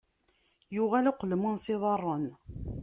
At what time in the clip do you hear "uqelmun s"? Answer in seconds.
1.11-1.65